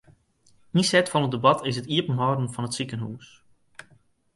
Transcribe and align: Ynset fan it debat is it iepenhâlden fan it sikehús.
Ynset 0.77 1.11
fan 1.11 1.25
it 1.27 1.33
debat 1.33 1.59
is 1.69 1.77
it 1.81 1.91
iepenhâlden 1.95 2.51
fan 2.53 2.67
it 2.67 2.75
sikehús. 2.77 3.27